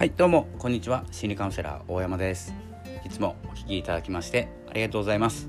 [0.00, 1.04] はいどうもこんにちは。
[1.10, 2.54] 心理カウンセラー大山です。
[3.04, 5.46] いつもお聞きいただきましてありがとうございます、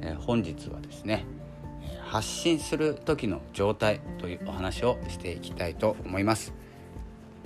[0.00, 1.26] えー、本日はですね
[2.02, 6.54] 発信する時の状態というお話をしていきたいと思います、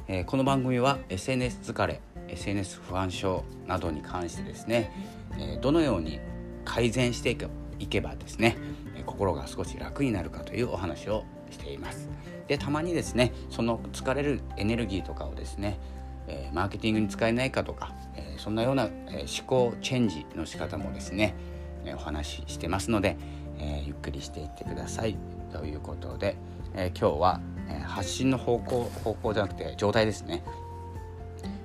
[0.06, 4.92] えー、この番組は SNS 疲れ SNS 不安症などに関してですね、
[5.40, 6.20] えー、どのように
[6.64, 7.36] 改善して
[7.80, 8.56] いけばですね
[9.06, 12.08] 心が少し楽になるかというお話をしています。
[12.46, 15.80] でたまにですねその疲れるエネルギーとかをですね
[16.28, 21.34] え、マーケティングに使えないかとか、え、そんなような、え、思考チェンジの仕方もですね、
[21.84, 23.16] えお話ししてますので、
[23.58, 25.16] えゆっくりしていってください
[25.52, 26.36] ということで、
[26.74, 30.42] え今日は、え発信の方向方向じゃなくて状態ですね。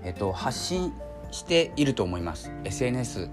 [0.04, 0.94] えっと発信
[1.32, 3.30] していると思います SNS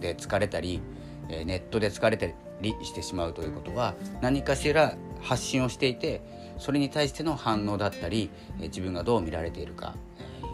[0.00, 0.80] で疲れたり
[1.28, 2.26] えネットで疲れた
[2.60, 6.22] りしてしまうということは何かしら発信をしていて
[6.58, 9.94] それに対しての反応だったり自分がどう見られているか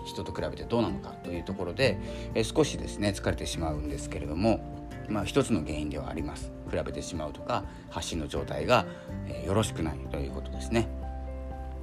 [0.05, 1.99] 人と比べてどうなのかというところで、
[2.35, 4.61] え少しですね疲れてしまうんですけれども、
[5.09, 6.53] まあ、一つの原因ではあります。
[6.71, 8.87] 比べてしまうとか発信の状態が、
[9.29, 10.89] えよろしくないということですね。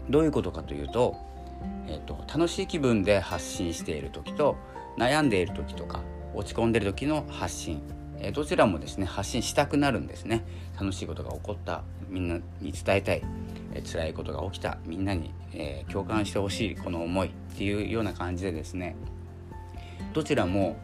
[0.10, 1.16] どういうことかというと,、
[1.88, 4.56] えーと、楽しい気分で発信している時と
[4.98, 6.02] 悩んでいる時とか
[6.34, 7.82] 落ち込んでいる時の発信
[8.22, 10.44] えどちらもですね発信したくなるんですね。
[10.80, 13.24] 楽しいことが起こったみんなに伝えたい。
[13.74, 14.78] え辛いことが起きた。
[14.86, 18.96] みんなに、えー、共感してほしいこの思いっていうような感じでですね
[20.14, 20.78] どちらも、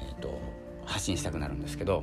[0.00, 0.38] えーと、
[0.84, 2.02] 発信したくなるんですけど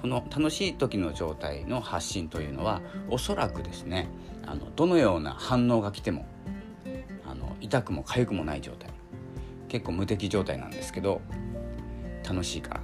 [0.00, 4.08] この楽しい時の状態の発信というのはおそらくですね
[4.46, 6.26] あのどのような反応が来ても
[7.26, 8.90] あの痛くも痒くもない状態
[9.68, 11.20] 結構無敵状態なんですけど
[12.28, 12.80] 楽しいから。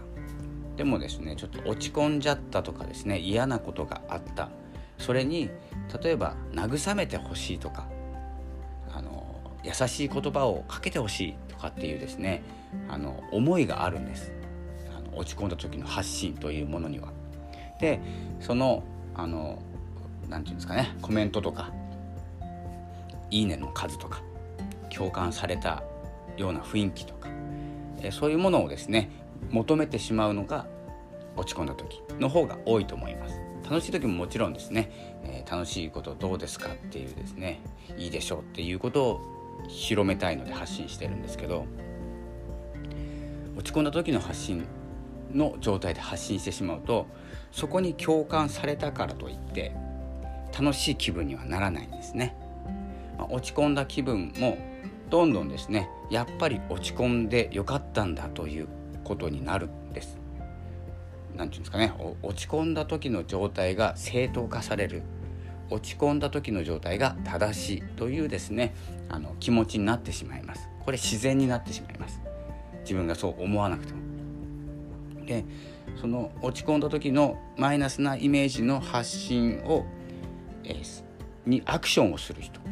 [0.76, 4.48] でもですねちょっと落ち込んじゃったとかですね嫌なことがあった
[5.00, 5.50] それに
[6.02, 7.88] 例えば慰めてほしいとか
[8.92, 12.42] あの優しい言葉をかけてほしいとかっていうですね
[12.88, 14.30] あの思いがあるんです
[14.97, 17.12] あの落ち込んだ時の発信というものには。
[17.80, 17.98] で
[18.41, 19.62] そのあの
[20.28, 21.72] 何て言うんですかねコメントとか
[23.30, 24.22] 「いいね」の数とか
[24.91, 25.82] 共感された
[26.36, 27.28] ような雰囲気とか
[28.02, 29.10] えそういうものをですね
[29.50, 30.66] 求めてしまうのが
[31.40, 33.40] 落ち込んだ時の方が多いと思います。
[33.64, 34.90] 楽しい時ももちろんですね、
[35.24, 37.60] えー、楽しいことどうですかっていうですね。
[37.96, 41.66] いいでしょうっていうことを広めたいので発信してるんですけど
[43.56, 44.66] 落ち込んだ時の発信
[45.32, 47.06] の状態で発信してしまうと
[47.52, 49.72] そこに共感されたからといって
[50.58, 52.34] 楽しい気分にはならないんですね、
[53.18, 54.58] まあ、落ち込んだ気分も
[55.08, 58.68] どんどんですねやっぱり落ち込んでよかったんだという
[59.04, 59.68] ことになる
[61.36, 61.92] 何て言うんですかね
[62.22, 65.02] 落ち込んだ時の状態が正当化される。
[65.70, 68.74] 落ち込んだ時の状態が正しいというですね
[69.08, 70.69] あの気持ちになってしまいます。
[70.84, 72.20] これ自然になってしまいます。
[72.80, 74.00] 自分がそう思わなくても。
[75.26, 75.44] で
[76.00, 79.84] その落ち込んだ時のマイナスなイメージの発信を、
[80.64, 81.04] えー、
[81.46, 82.62] にアクションをする人っ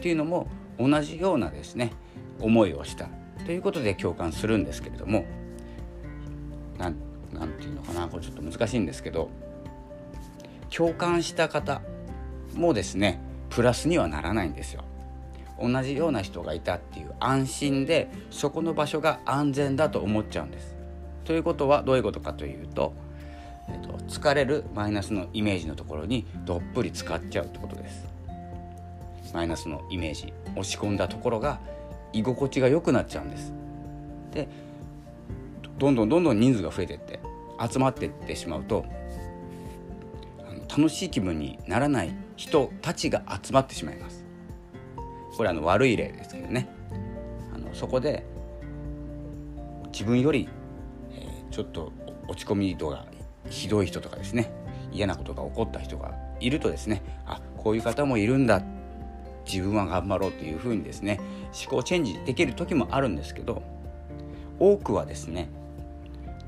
[0.00, 0.46] ていうのも
[0.78, 1.92] 同じようなですね
[2.40, 3.08] 思いをした
[3.46, 5.24] ということで共感するんですけれども
[6.78, 6.96] なん
[7.34, 9.30] 何て言うのかなこれちょっと難しいんですけど
[10.74, 11.82] 共感した方
[12.54, 14.84] もですねプラスにはならないんですよ。
[15.60, 20.74] 同じような人がいたっていう安心でそこの場所が安全だと思っちゃうんです。
[21.24, 22.92] ということはどういうことかというと、
[23.68, 28.04] えっと、疲れるマイナスのイメージのところにどっぷり使っちゃうってことです。
[29.32, 31.58] マイナスのイメージ押し込んだところが
[32.12, 33.52] 居心地が良くなっちゃうんです。
[34.32, 34.48] で
[35.78, 37.20] どんどんどんどん人数が増えてって
[37.60, 38.84] 集まってってしまうと
[40.68, 44.24] 楽しい気分にならない人たちが集まってしまいます。
[45.36, 46.68] これあの悪い例ですけどね。
[47.54, 48.24] あのそこで
[49.92, 50.48] 自分より、
[51.12, 51.92] えー、ちょっと
[52.26, 53.06] 落ち込み度が
[53.48, 54.52] ひどい人とかですね。
[54.92, 57.02] 嫌なことが起こった人がいるとですね。
[57.26, 58.62] あこういう方もいるんだ。
[59.46, 61.20] 自分は頑張ろうというふうにですね
[61.52, 63.62] 思考チェンジできる時もあるんですけど
[64.58, 65.48] 多くはですね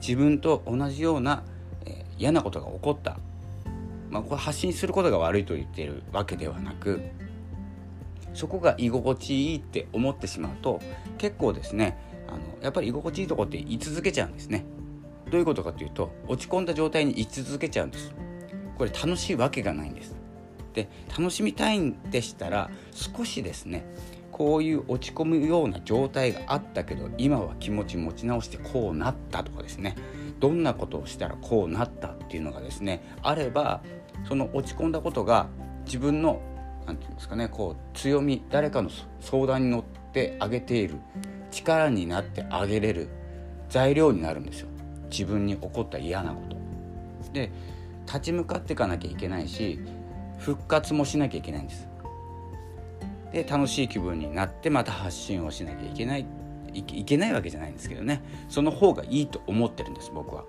[0.06, 1.42] 自分と同じような、
[1.84, 3.18] えー、嫌なことが起こった、
[4.08, 7.00] まあ、これ発信することが悪いと言っているわけではなく
[8.32, 10.80] そこが居心地いいって思ってしまうと
[11.18, 11.98] 結構ですね
[12.28, 14.64] あのやっぱり居心地いいとこって居続けちゃうんですね。
[15.30, 18.12] どういうことかというと落ち込んだ状態に居続けちゃうんです。
[18.76, 20.14] これ楽しいわけがないんです。
[20.74, 23.86] で楽しみたいんでしたら少しですね
[24.36, 29.96] こういう落ち込むような状態があったけど今は気持ち持ち直してこうなったとかですね。
[30.40, 33.80] どんなことをしたらこうなったっていうのがですねあれば
[34.28, 35.48] その落ち込んだことが
[35.86, 36.42] 自分の
[36.84, 38.90] 何て言うんですかねこう強み誰かの
[39.22, 40.96] 相談に乗ってあげている
[41.50, 43.08] 力になってあげれる
[43.70, 44.68] 材料になるんですよ。
[45.10, 46.58] 自分に起こった嫌なこと。
[47.32, 47.50] で
[48.04, 49.80] 立ち向かっていかなきゃいけないし
[50.36, 51.88] 復活もしなきゃいけないんです。
[53.32, 56.26] で楽しい気分になってまた発信をしなきゃいけない
[56.72, 58.22] いけないわけじゃないんですけどね。
[58.48, 60.44] その方がいいと思ってるんです僕は。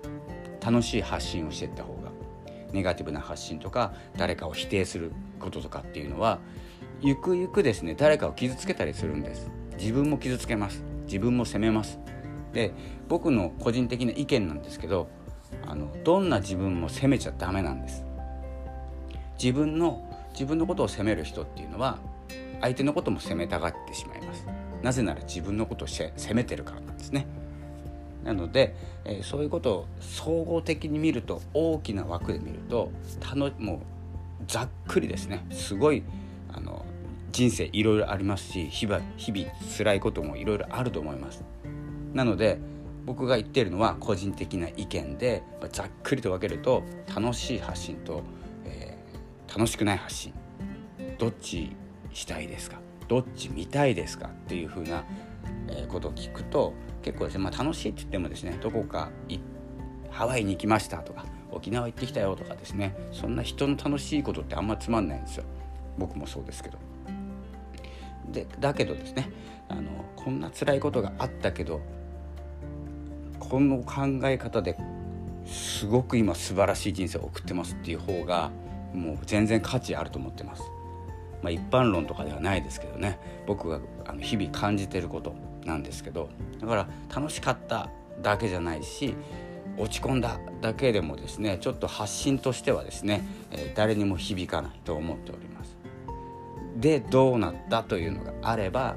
[0.60, 2.10] 楽しい発信をしていった方が。
[2.72, 6.38] ネガティブな発信とか誰かを否定することとかっていうのは
[7.00, 9.50] ゆくゆくですね誰かを傷つけたりするんです。
[9.78, 10.82] 自分も傷つけます。
[11.06, 11.98] 自分も責めます。
[12.52, 12.72] で
[13.08, 15.08] 僕の個人的な意見なんですけど
[15.66, 18.04] あのどんな自分も責めちゃダメなんです。
[19.42, 21.98] 自分の自分のことを責める人っていうのは
[22.60, 24.46] 相手のことも責めたがってしまいます。
[24.82, 27.26] なぜなら自分のことを責めてるからなんですね。
[28.24, 28.74] なので、
[29.04, 32.90] えー、そういうことを総合的に見ると大きな枠で見ると
[33.20, 33.78] たのもう
[34.46, 35.46] ざっくりですね。
[35.50, 36.02] すごい
[36.52, 36.84] あの
[37.32, 41.44] 人生いろいろありますし日々日々辛いこともいろいろあると思います。
[42.12, 42.58] なので
[43.06, 46.82] 僕が言ってるのは個人的な意見でざっくりと分けると
[47.14, 48.22] 楽しい発信と、
[48.64, 50.34] えー、楽しくない発信。
[51.18, 51.74] どっち
[52.18, 52.78] したいですか？
[53.06, 54.26] どっち見たいですか？
[54.26, 55.04] っていうふうな、
[55.88, 59.10] ことを聞くと結構ですね、まあ、楽しいって言ってもですねどこか
[60.10, 65.44] ハワイに行きましたとか沖縄行ってきたよとかですねそんな人の楽しいことってあんまつまんないんですよ
[65.96, 66.78] 僕もそうですけど。
[68.30, 69.30] でだけどですね
[69.68, 69.82] あの
[70.16, 71.80] こんな辛いことがあったけど
[73.38, 74.76] この考え方で
[75.46, 78.50] すごく今素晴らしい人生を送ってますっていう方が
[78.92, 80.62] もう全然価値あると思ってます。
[81.42, 83.80] まあ、一般論とかではないですけどね僕が
[84.20, 86.30] 日々感じてることなんですけど
[86.60, 87.90] だから楽しかった
[88.22, 89.14] だけじゃないし
[89.76, 95.76] 落ち込んだだけでもですねちょっと発信としてはですね、えー、誰にも響かないと思っております。
[96.76, 98.96] でどうなったというのがあれば、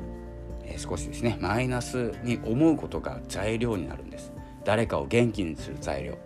[0.64, 4.34] えー、少しですねマイナスに思うことが材料になるんです。
[4.64, 6.18] 誰かを元気にする材料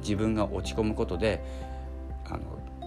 [0.00, 1.42] 自分が落ち込むことで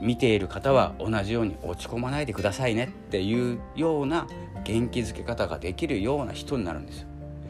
[0.04, 4.28] 見ている方は同じように落ち込まないでくださいねっていうような
[4.66, 7.08] 元気づけ方ができるような人になるんですよ。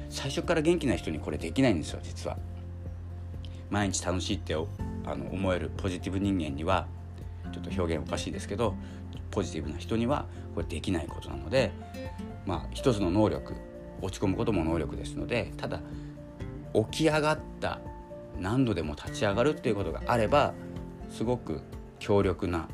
[0.10, 2.38] 最初から元気な人にこれできないんですよ実は。
[3.72, 4.58] 毎日楽しいってあ
[5.16, 6.86] の思えるポジティブ人間には
[7.52, 8.76] ちょっと表現おかしいですけど
[9.32, 11.72] ポジティブな人にはこれできないことなので
[12.46, 13.56] まあ一つの能力
[14.00, 15.80] 落ち込むことも能力ですのでただ
[16.92, 17.80] 起き上がった
[18.40, 20.54] 何度でも立ち上がるっていうことがあれば
[21.10, 21.62] すごく
[22.04, 22.68] 強力な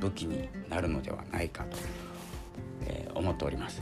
[0.00, 1.78] 武器になるのではないかと、
[2.82, 3.80] えー、思っております。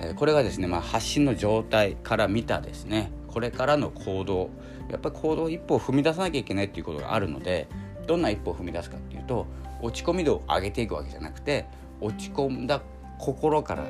[0.00, 4.50] えー、これがですね、まあ、発信の状態から見たですねこれからの行動
[4.88, 7.66] やっぱり行動一歩を踏み出さなきゃいけないっていうことがあるので
[8.06, 9.46] どんな一歩を踏み出すかっていうと
[9.82, 11.66] 落ち込み度を上げていくわけじゃなくて
[12.00, 12.82] 落ち込んだ
[13.18, 13.88] 心から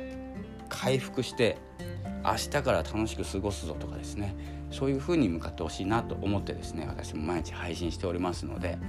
[0.69, 1.57] 回復して
[2.23, 4.35] 明日から楽しく過ごすぞとかですね
[4.71, 8.79] そういう風に向かってほしいなと思ってですね私も毎日配信しておりますので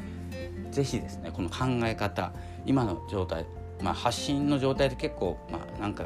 [0.70, 2.32] 是非ですねこの考え方
[2.66, 3.46] 今の状態、
[3.82, 6.04] まあ、発信の状態で結構、まあ、なんか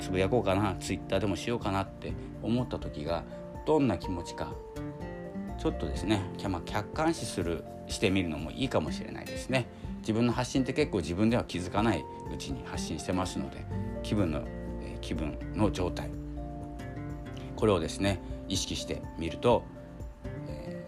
[0.00, 2.12] つぶやこうかなツイッターでもしようかなって
[2.42, 3.24] 思った時が
[3.66, 4.52] どんな気持ちか
[5.58, 9.66] ちょっとですね、まあ、客観視するしてみるのもいいかもしれないですね
[10.00, 13.64] 自分の発信って結構自分では気づかないうちに発信してますので
[14.02, 14.42] 気分の、
[14.82, 16.10] えー、気分の状態
[17.56, 19.64] これをですね意識してみると、
[20.48, 20.84] え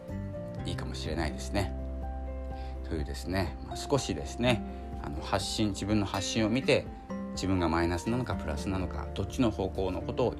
[0.64, 1.75] ー、いいかもしれないですね。
[2.88, 4.62] というですね、まあ、少しですね
[5.02, 6.86] あの発信自分の発信を見て
[7.32, 10.34] 自分がマイナスなのかプラスなのかどっちの方向のことを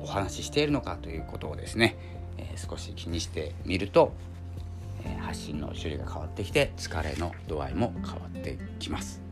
[0.00, 1.96] お話ししているのかということをですね、
[2.38, 4.12] えー、少し気にしてみると、
[5.04, 9.22] えー、発信の種類が変わってきて疲れの度合いも変わってきます。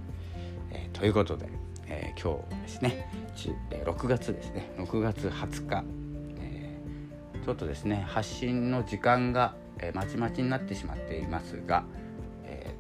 [0.71, 1.49] えー、ということで、
[1.87, 3.09] え今日ですね
[3.85, 5.85] 6月ですね6月20日
[6.41, 6.79] え
[7.45, 11.85] ちょっとですね発信の時間が、え、まちまちになってしまっていますが、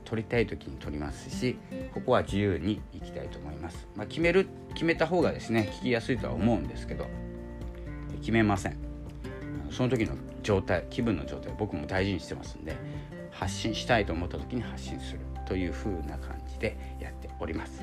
[0.05, 1.57] 撮りたい時に撮りますし
[1.93, 7.07] ここは自由にいきたいと思います、まあ、決める決めた方がですね聞きやすいとは思うんですけど
[8.21, 8.79] 決めません。
[9.71, 12.77] その時の状態気分の状態僕も大事にしてますんで
[13.31, 15.21] 発信したいと思った時に発信する。
[15.47, 17.83] という風な感じでやっております。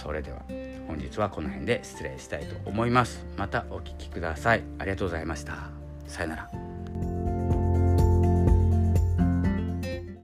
[0.00, 0.40] それでは
[0.86, 3.26] 本日はこの辺で失礼したいと思います。
[3.36, 4.62] またお聴きください。
[4.78, 5.70] ありがとうございました。
[6.06, 6.75] さよなら。